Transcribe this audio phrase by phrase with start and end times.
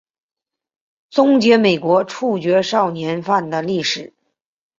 [1.11, 4.11] 终结美国处决少年犯的历史。